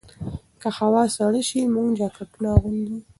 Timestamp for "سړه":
1.17-1.41